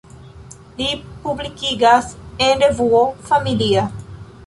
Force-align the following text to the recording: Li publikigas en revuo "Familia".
Li 0.79 0.87
publikigas 1.27 2.09
en 2.49 2.67
revuo 2.67 3.07
"Familia". 3.33 3.87